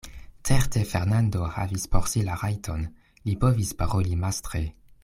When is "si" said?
2.13-2.25